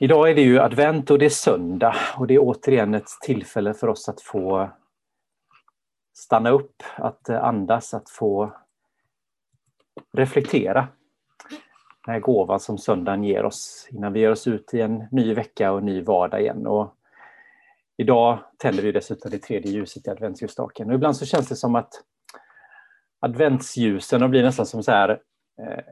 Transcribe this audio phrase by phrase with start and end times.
[0.00, 3.74] Idag är det ju advent och det är söndag och det är återigen ett tillfälle
[3.74, 4.70] för oss att få
[6.14, 8.52] stanna upp, att eh, andas, att få
[10.12, 10.88] reflektera.
[12.06, 15.34] Den här gåvan som söndagen ger oss innan vi ger oss ut i en ny
[15.34, 16.66] vecka och en ny vardag igen.
[16.66, 16.94] Och
[17.96, 20.88] idag tänder vi dessutom det tredje ljuset i adventsljusstaken.
[20.88, 21.92] Och ibland så känns det som att
[23.20, 25.08] adventsljusen blir nästan som så här
[25.62, 25.84] eh,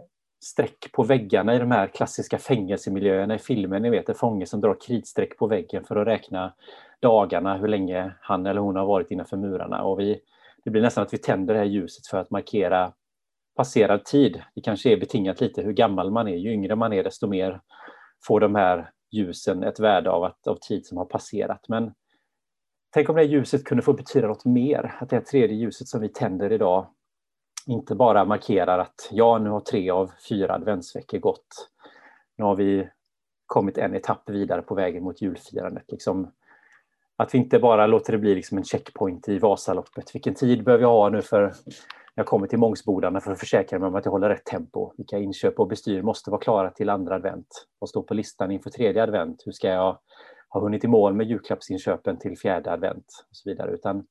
[0.46, 3.82] streck på väggarna i de här klassiska fängelsemiljöerna i filmen.
[3.82, 6.52] Ni vet en fånge som drar kritstreck på väggen för att räkna
[7.00, 9.82] dagarna, hur länge han eller hon har varit innanför murarna.
[9.82, 10.20] Och vi,
[10.64, 12.92] det blir nästan att vi tänder det här ljuset för att markera
[13.56, 14.42] passerad tid.
[14.54, 16.36] Det kanske är betingat lite hur gammal man är.
[16.36, 17.60] Ju yngre man är desto mer
[18.26, 21.68] får de här ljusen ett värde av, att, av tid som har passerat.
[21.68, 21.92] Men
[22.94, 24.96] tänk om det här ljuset kunde få betyda något mer.
[25.00, 26.86] Att det här tredje ljuset som vi tänder idag
[27.66, 31.68] inte bara markerar att ja, nu har tre av fyra adventsveckor gått.
[32.36, 32.88] Nu har vi
[33.46, 35.84] kommit en etapp vidare på vägen mot julfirandet.
[35.88, 36.32] Liksom,
[37.16, 40.14] att vi inte bara låter det bli liksom en checkpoint i Vasaloppet.
[40.14, 41.52] Vilken tid behöver jag ha nu för när
[42.14, 44.92] jag kommer till Mångsbodarna för att försäkra mig om att jag håller rätt tempo?
[44.96, 47.66] Vilka inköp och bestyr måste vara klara till andra advent?
[47.78, 49.42] Vad står på listan inför tredje advent?
[49.46, 49.98] Hur ska jag
[50.48, 53.06] ha hunnit i mål med julklappsinköpen till fjärde advent?
[53.30, 53.70] Och så vidare.
[53.70, 54.06] Utan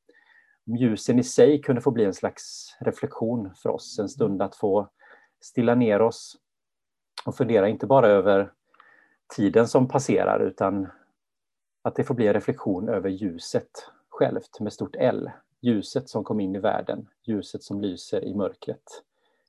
[0.66, 4.90] ljusen i sig kunde få bli en slags reflektion för oss, en stund att få
[5.42, 6.38] stilla ner oss
[7.26, 8.52] och fundera inte bara över
[9.36, 10.88] tiden som passerar utan
[11.82, 13.72] att det får bli en reflektion över ljuset
[14.10, 15.32] självt med stort L.
[15.62, 19.04] Ljuset som kom in i världen, ljuset som lyser i mörkret.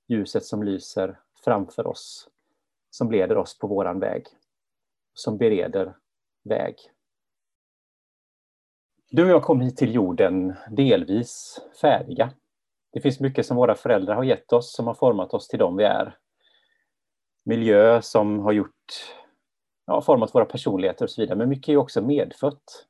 [0.06, 2.28] Ljuset som lyser framför oss,
[2.91, 4.27] som leder oss på våran väg,
[5.14, 5.97] som bereder
[6.44, 6.77] väg
[9.11, 12.31] du och jag kom hit till jorden delvis färdiga.
[12.93, 15.77] Det finns mycket som våra föräldrar har gett oss som har format oss till dem
[15.77, 16.17] vi är.
[17.45, 18.84] Miljö som har gjort,
[19.87, 21.39] ja, format våra personligheter och så vidare.
[21.39, 22.87] Men mycket är också medfött.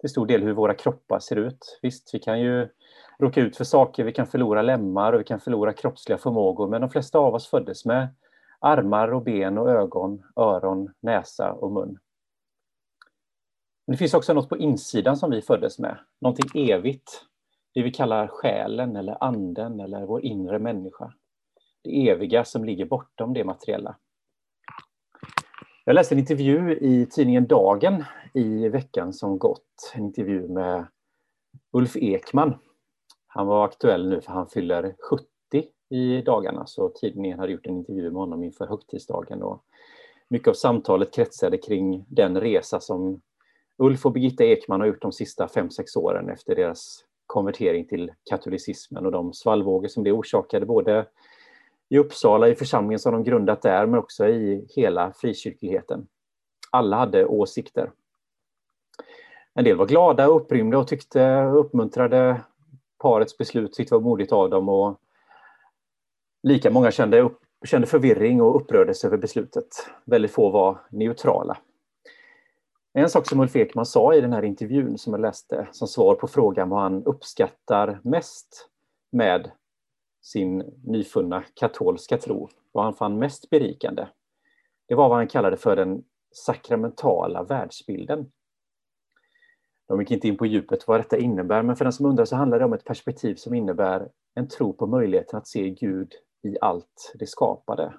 [0.00, 1.78] Till stor del hur våra kroppar ser ut.
[1.82, 2.68] Visst, vi kan ju
[3.18, 6.68] råka ut för saker, vi kan förlora lemmar och vi kan förlora kroppsliga förmågor.
[6.68, 8.08] Men de flesta av oss föddes med
[8.60, 11.98] armar och ben och ögon, öron, näsa och mun.
[13.86, 17.24] Men det finns också något på insidan som vi föddes med, någonting evigt.
[17.74, 21.12] Det vi kallar själen eller anden eller vår inre människa.
[21.82, 23.96] Det eviga som ligger bortom det materiella.
[25.84, 29.92] Jag läste en intervju i tidningen Dagen i veckan som gått.
[29.94, 30.86] En intervju med
[31.72, 32.58] Ulf Ekman.
[33.26, 35.26] Han var aktuell nu för han fyller 70
[35.90, 39.42] i dagarna så tidningen hade gjort en intervju med honom inför högtidsdagen.
[39.42, 39.64] Och
[40.28, 43.20] mycket av samtalet kretsade kring den resa som
[43.78, 48.12] Ulf och Birgitta Ekman har gjort de sista fem sex åren efter deras konvertering till
[48.30, 51.06] katolicismen och de svallvågor som det orsakade både
[51.88, 56.06] i Uppsala, i församlingen som de grundat där, men också i hela frikyrkligheten.
[56.70, 57.90] Alla hade åsikter.
[59.54, 62.40] En del var glada och upprymda och tyckte uppmuntrade
[62.98, 65.00] parets beslut, tyckte var modigt av dem och
[66.42, 69.66] lika många kände, upp, kände förvirring och upprördes över beslutet.
[70.04, 71.56] Väldigt få var neutrala.
[72.96, 76.14] En sak som Ulf Ekman sa i den här intervjun som jag läste som svar
[76.14, 78.68] på frågan vad han uppskattar mest
[79.12, 79.50] med
[80.22, 84.08] sin nyfunna katolska tro, vad han fann mest berikande,
[84.88, 88.32] det var vad han kallade för den sakramentala världsbilden.
[89.88, 92.36] De gick inte in på djupet vad detta innebär, men för den som undrar så
[92.36, 96.12] handlar det om ett perspektiv som innebär en tro på möjligheten att se Gud
[96.42, 97.94] i allt det skapade.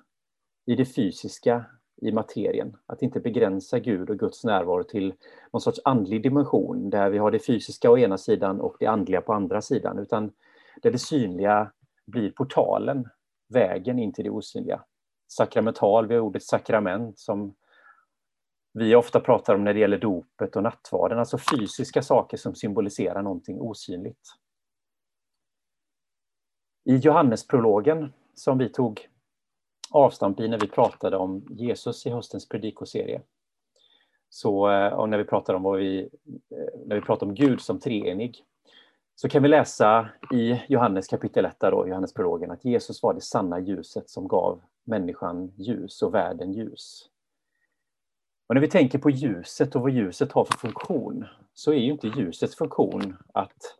[0.65, 1.65] I det fysiska,
[2.01, 2.77] i materien.
[2.85, 5.13] Att inte begränsa Gud och Guds närvaro till
[5.53, 9.21] någon sorts andlig dimension där vi har det fysiska å ena sidan och det andliga
[9.21, 10.31] på andra sidan, utan
[10.81, 11.71] där det synliga
[12.05, 13.07] blir portalen,
[13.53, 14.83] vägen in till det osynliga.
[15.27, 17.55] Sakramental, vi har ordet sakrament som
[18.73, 23.21] vi ofta pratar om när det gäller dopet och nattvarden, alltså fysiska saker som symboliserar
[23.21, 24.27] någonting osynligt.
[26.85, 29.07] I Johannesprologen som vi tog
[29.91, 33.21] avstamp i när vi pratade om Jesus i höstens predikoserie.
[34.29, 35.99] Så, eh, och när vi pratar om vad vi,
[36.49, 38.43] eh, när vi pratar om Gud som treenig,
[39.15, 43.21] så kan vi läsa i Johannes kapitel 1, då, Johannes prologen, att Jesus var det
[43.21, 47.09] sanna ljuset som gav människan ljus och världen ljus.
[48.47, 51.91] Och när vi tänker på ljuset och vad ljuset har för funktion, så är ju
[51.91, 53.77] inte ljusets funktion att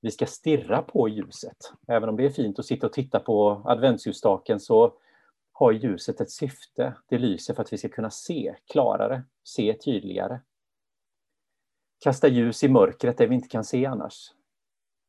[0.00, 1.56] vi ska stirra på ljuset.
[1.88, 4.92] Även om det är fint att sitta och titta på adventsljusstaken så
[5.54, 6.96] har ljuset ett syfte.
[7.08, 10.40] Det lyser för att vi ska kunna se klarare, se tydligare.
[11.98, 14.32] Kasta ljus i mörkret där vi inte kan se annars.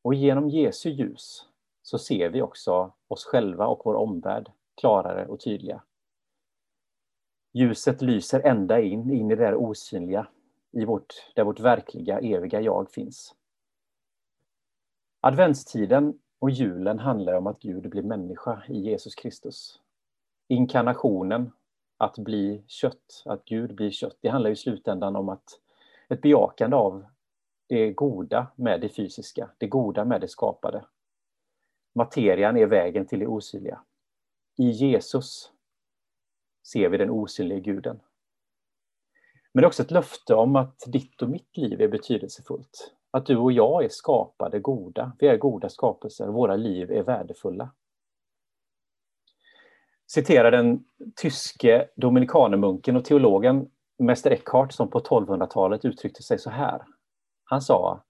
[0.02, 1.48] Och genom Jesu ljus
[1.82, 5.84] så ser vi också oss själva och vår omvärld klarare och tydliga.
[7.54, 10.28] Ljuset lyser ända in, in i det där osynliga,
[10.72, 13.36] i vårt, där vårt verkliga, eviga jag finns.
[15.20, 19.82] Adventstiden och julen handlar om att Gud blir människa i Jesus Kristus.
[20.48, 21.52] Inkarnationen,
[21.98, 25.44] att bli kött, att Gud blir kött, det handlar i slutändan om att
[26.10, 27.06] ett bejakande av
[27.68, 30.86] det goda med det fysiska, det goda med det skapade.
[31.96, 33.82] Materian är vägen till det osynliga.
[34.58, 35.52] I Jesus
[36.64, 38.00] ser vi den osynliga guden.
[39.54, 42.94] Men det är också ett löfte om att ditt och mitt liv är betydelsefullt.
[43.12, 45.12] Att du och jag är skapade goda.
[45.20, 46.28] Vi är goda skapelser.
[46.28, 47.72] Våra liv är värdefulla.
[50.08, 50.86] Citerar den
[51.16, 53.70] tyske dominikanermunken och teologen
[54.00, 56.86] Mäster Eckhart som på 1200-talet uttryckte sig så här.
[57.44, 58.04] Han sa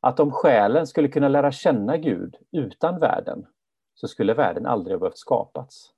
[0.00, 3.46] att om själen skulle kunna lära känna Gud utan världen
[3.94, 5.92] så skulle världen aldrig ha behövt skapats.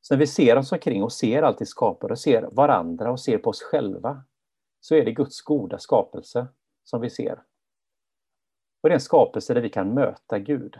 [0.00, 1.76] Så när vi ser oss omkring och ser allt det
[2.10, 4.24] och ser varandra och ser på oss själva
[4.80, 6.46] så är det Guds goda skapelse
[6.84, 7.42] som vi ser.
[8.82, 10.78] Och det är en skapelse där vi kan möta Gud.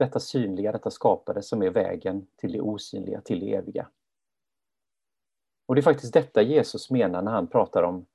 [0.00, 3.88] Detta synliga, detta skapade som är vägen till det osynliga, till det eviga.
[5.66, 8.06] Och det är faktiskt detta Jesus menar när han pratar om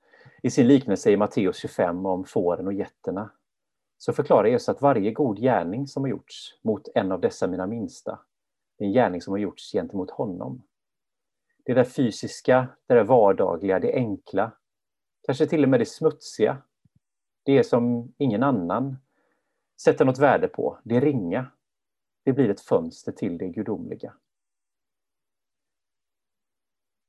[0.44, 3.32] i sin liknelse i Matteus 25 om fåren och getterna.
[3.98, 7.68] Så förklarar Jesus att varje god gärning som har gjorts mot en av dessa mina
[7.68, 8.20] minsta,
[8.78, 10.62] det är en gärning som har gjorts gentemot honom.
[11.66, 14.52] Det där fysiska, det där vardagliga, det enkla,
[15.26, 16.58] kanske till och med det smutsiga,
[17.44, 18.98] det som ingen annan
[19.82, 21.52] sätter något värde på, det ringa,
[22.26, 24.14] det blir ett fönster till det gudomliga.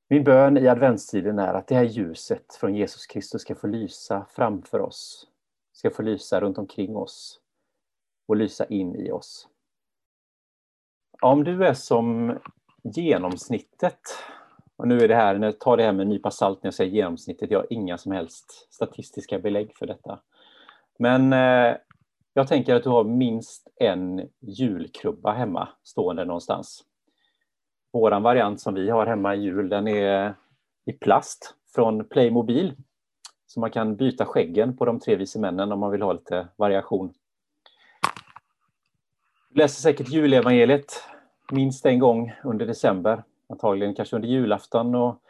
[0.09, 4.27] Min bön i adventstiden är att det här ljuset från Jesus Kristus ska få lysa
[4.31, 5.29] framför oss,
[5.73, 7.41] ska få lysa runt omkring oss
[8.29, 9.49] och lysa in i oss.
[11.23, 12.39] Om du är som
[12.83, 14.01] genomsnittet,
[14.77, 16.67] och nu är det här, när jag tar det här med en nypa salt när
[16.67, 20.21] jag säger genomsnittet, jag har inga som helst statistiska belägg för detta.
[20.99, 21.77] Men eh,
[22.37, 26.85] jag tänker att du har minst en julkrubba hemma stående någonstans.
[27.93, 30.35] Vår variant som vi har hemma i jul, den är
[30.85, 32.75] i plast från Playmobil.
[33.47, 36.49] Så man kan byta skäggen på de tre vise männen om man vill ha lite
[36.57, 37.15] variation.
[39.49, 41.03] Du läser säkert julevangeliet
[41.53, 44.95] minst en gång under december, antagligen kanske under julafton.
[44.95, 45.23] Och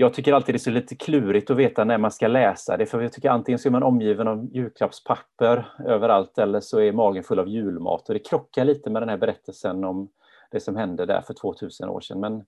[0.00, 2.86] jag tycker alltid det är så lite klurigt att veta när man ska läsa det,
[2.86, 7.22] för jag tycker antingen så är man omgiven av julklappspapper överallt eller så är magen
[7.22, 10.10] full av julmat och det krockar lite med den här berättelsen om
[10.50, 12.20] det som hände där för 2000 år sedan.
[12.20, 12.44] Men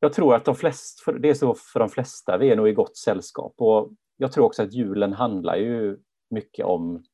[0.00, 2.72] jag tror att de flesta, det är så för de flesta, vi är nog i
[2.72, 3.54] gott sällskap.
[3.56, 5.98] Och jag tror också att julen handlar ju
[6.30, 7.04] mycket om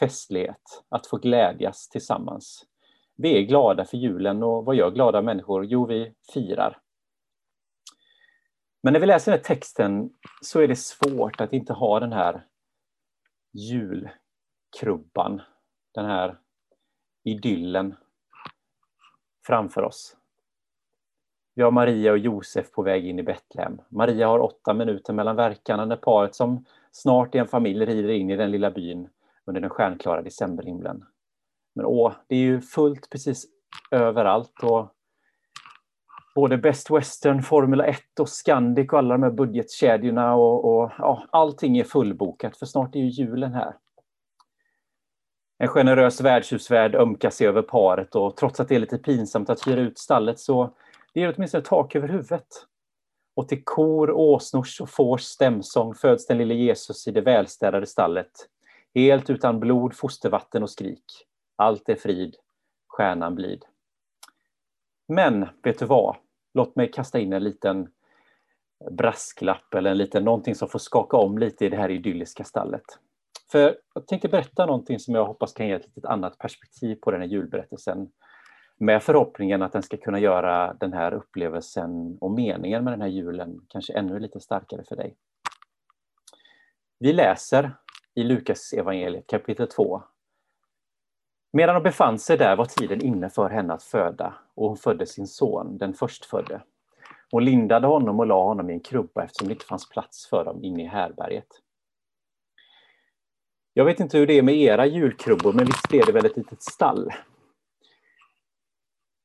[0.00, 2.64] festlighet, att få glädjas tillsammans.
[3.16, 5.64] Vi är glada för julen och vad gör glada människor?
[5.64, 6.78] Jo, vi firar.
[8.82, 10.10] Men när vi läser den här texten
[10.42, 12.46] så är det svårt att inte ha den här
[13.52, 15.42] julkrubban,
[15.94, 16.38] den här
[17.24, 17.94] idyllen
[19.46, 20.16] framför oss.
[21.54, 23.80] Vi har Maria och Josef på väg in i Betlehem.
[23.88, 28.30] Maria har åtta minuter mellan verkarna när paret som snart är en familj rider in
[28.30, 29.08] i den lilla byn
[29.44, 31.04] under den stjärnklara decemberhimlen.
[31.74, 33.46] Men åh, det är ju fullt precis
[33.90, 34.94] överallt och
[36.34, 41.24] både Best Western, Formula 1 och Scandic och alla de här budgetkedjorna och, och ja,
[41.30, 43.74] allting är fullbokat för snart är ju julen här.
[45.58, 49.66] En generös värdshusvärd ömkar sig över paret och trots att det är lite pinsamt att
[49.66, 50.74] hyra ut stallet så
[51.14, 52.46] det ger åtminstone tak över huvudet.
[53.34, 58.30] Och till kor, åsnors och fårs stämsång föds den lille Jesus i det välstädade stallet.
[58.94, 61.04] Helt utan blod, fostervatten och skrik.
[61.56, 62.36] Allt är frid,
[62.88, 63.64] stjärnan blid.
[65.10, 66.16] Men, vet du vad?
[66.54, 67.88] Låt mig kasta in en liten
[68.90, 72.82] brasklapp eller en liten någonting som får skaka om lite i det här idylliska stallet.
[73.52, 77.10] För jag tänkte berätta någonting som jag hoppas kan ge ett lite annat perspektiv på
[77.10, 78.10] den här julberättelsen.
[78.76, 83.08] Med förhoppningen att den ska kunna göra den här upplevelsen och meningen med den här
[83.08, 85.16] julen kanske ännu lite starkare för dig.
[86.98, 87.76] Vi läser
[88.14, 90.02] i Lukas evangeliet kapitel 2.
[91.52, 95.06] Medan de befann sig där var tiden inne för henne att föda och hon födde
[95.06, 96.62] sin son, den förstfödde.
[97.30, 100.44] Hon lindade honom och la honom i en krubba eftersom det inte fanns plats för
[100.44, 101.46] dem inne i härberget.
[103.74, 106.36] Jag vet inte hur det är med era julkrubbor, men visst är det väl ett
[106.36, 107.10] litet stall?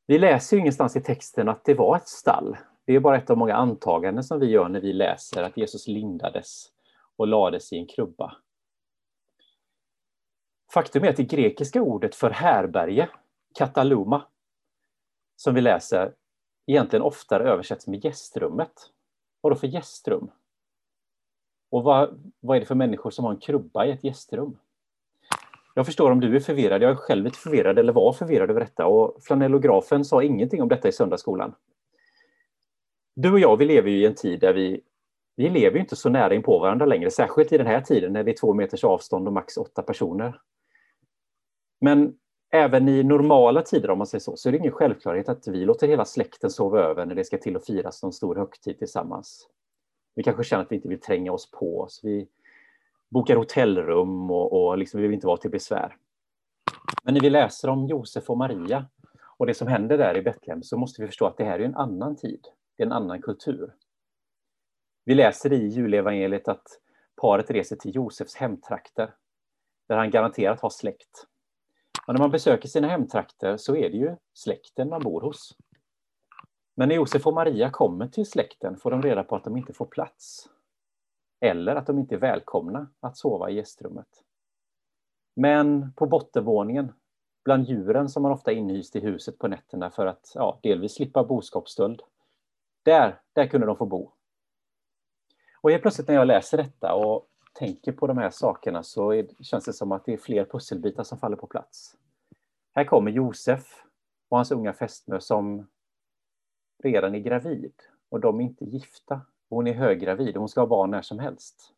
[0.08, 2.58] Vi läser ju ingenstans i texten att det var ett stall.
[2.86, 5.88] Det är bara ett av många antaganden som vi gör när vi läser att Jesus
[5.88, 6.72] lindades
[7.17, 8.36] och lades i en krubba.
[10.75, 13.10] Faktum är att det grekiska ordet för härberge,
[13.53, 14.25] kataluma,
[15.36, 16.13] som vi läser,
[16.65, 18.72] egentligen oftare översätts med gästrummet.
[19.41, 20.32] Vad då för gästrum?
[21.70, 24.58] Och vad, vad är det för människor som har en krubba i ett gästrum?
[25.75, 26.82] Jag förstår om du är förvirrad.
[26.82, 30.67] Jag är själv lite förvirrad eller var förvirrad över detta och flanellografen sa ingenting om
[30.67, 31.55] detta i söndagsskolan.
[33.13, 34.82] Du och jag, vi lever ju i en tid där vi,
[35.36, 38.24] vi lever inte så nära in på varandra längre, särskilt i den här tiden när
[38.24, 40.39] det är två meters avstånd och max åtta personer.
[41.82, 42.17] Men
[42.51, 45.65] även i normala tider, om man säger så, så är det ingen självklarhet att vi
[45.65, 49.50] låter hela släkten sova över när det ska till att firas någon stor högtid tillsammans.
[50.15, 52.27] Vi kanske känner att vi inte vill tränga oss på så Vi
[53.10, 55.98] bokar hotellrum och, och liksom, vi vill inte vara till besvär.
[57.03, 58.86] Men när vi läser om Josef och Maria
[59.38, 61.63] och det som händer där i Betlehem så måste vi förstå att det här är
[61.63, 62.48] en annan tid.
[62.77, 63.74] Det är en annan kultur.
[65.05, 66.67] Vi läser i julevangeliet att
[67.22, 69.13] paret reser till Josefs hemtrakter
[69.88, 71.25] där han garanterat har släkt.
[72.08, 75.58] Och när man besöker sina hemtrakter så är det ju släkten man bor hos.
[76.76, 79.74] Men när Josef och Maria kommer till släkten får de reda på att de inte
[79.74, 80.50] får plats.
[81.40, 84.08] Eller att de inte är välkomna att sova i gästrummet.
[85.36, 86.94] Men på bottenvåningen,
[87.44, 91.24] bland djuren som man ofta inhyst i huset på nätterna för att ja, delvis slippa
[91.24, 92.02] boskapsstöld,
[92.84, 94.12] där, där kunde de få bo.
[95.62, 99.28] Och helt plötsligt när jag läser detta och tänker på de här sakerna så är,
[99.44, 101.96] känns det som att det är fler pusselbitar som faller på plats.
[102.76, 103.84] Här kommer Josef
[104.30, 105.68] och hans unga fästmö som
[106.84, 107.74] redan är gravid
[108.10, 109.22] och de är inte gifta.
[109.50, 111.72] Hon är höggravid och hon ska ha barn när som helst.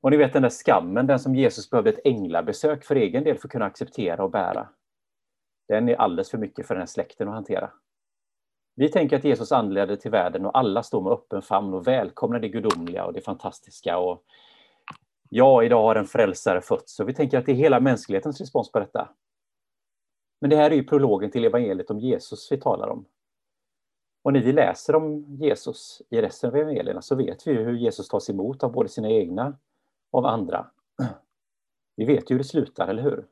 [0.00, 3.38] Och ni vet den där skammen, den som Jesus behövde ett änglabesök för egen del
[3.38, 4.68] för att kunna acceptera och bära.
[5.68, 7.70] Den är alldeles för mycket för den här släkten att hantera.
[8.74, 12.40] Vi tänker att Jesus anlände till världen och alla står med öppen famn och välkomnar
[12.40, 13.98] det gudomliga och det fantastiska.
[13.98, 14.24] Och
[15.30, 16.94] ja, idag har en frälsare fötts.
[16.94, 19.08] Så vi tänker att det är hela mänsklighetens respons på detta.
[20.40, 23.04] Men det här är ju prologen till evangeliet om Jesus vi talar om.
[24.22, 28.08] Och när vi läser om Jesus i resten av evangelierna så vet vi hur Jesus
[28.08, 29.58] tas emot av både sina egna
[30.10, 30.70] och av andra.
[31.96, 33.26] Vi vet ju hur det slutar, eller hur?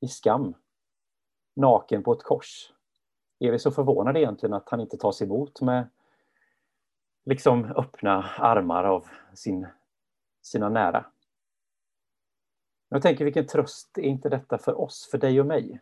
[0.00, 0.54] I skam.
[1.56, 2.72] Naken på ett kors.
[3.38, 5.88] Är vi så förvånade egentligen att han inte tas emot med
[7.24, 9.66] liksom öppna armar av sin,
[10.42, 11.04] sina nära?
[12.94, 15.80] Jag tänker vilken tröst är inte detta för oss, för dig och mig?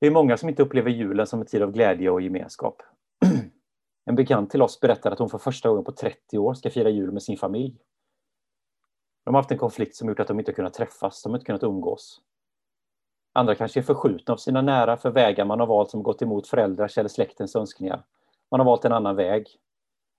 [0.00, 2.82] Det är många som inte upplever julen som en tid av glädje och gemenskap.
[4.04, 6.90] En bekant till oss berättar att hon för första gången på 30 år ska fira
[6.90, 7.76] jul med sin familj.
[9.24, 11.46] De har haft en konflikt som gjort att de inte kunnat träffas, de har inte
[11.46, 12.20] kunnat umgås.
[13.32, 16.48] Andra kanske är förskjutna av sina nära för vägar man har valt som gått emot
[16.48, 18.02] föräldrars eller släktens önskningar.
[18.50, 19.46] Man har valt en annan väg.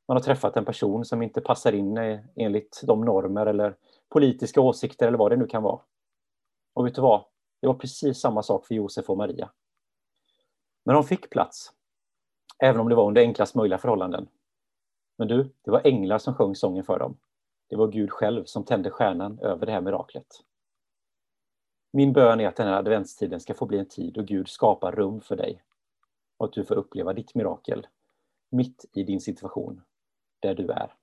[0.08, 3.76] Man har träffat en person som inte passar in eh, enligt de normer eller
[4.12, 5.82] politiska åsikter eller vad det nu kan vara.
[6.74, 7.26] Och vet du vad?
[7.62, 9.52] Det var precis samma sak för Josef och Maria.
[10.86, 11.72] Men de fick plats.
[12.60, 14.28] Även om det var under enklast möjliga förhållanden.
[15.18, 17.18] Men du, det var änglar som sjöng sången för dem.
[17.70, 20.28] Det var Gud själv som tände stjärnan över det här miraklet.
[21.94, 24.92] Min bön är att den här adventstiden ska få bli en tid då Gud skapar
[24.92, 25.64] rum för dig
[26.38, 27.88] och att du får uppleva ditt mirakel
[28.50, 29.82] mitt i din situation,
[30.40, 30.94] där du är.